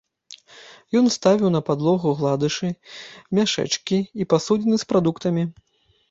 Ён 0.99 1.05
ставіў 1.15 1.49
на 1.55 1.59
падлогу 1.67 2.13
гладышы, 2.21 2.69
мяшэчкі 3.39 3.99
і 4.25 4.27
пасудзіны 4.33 4.79
з 4.85 4.89
прадуктамі. 4.95 5.43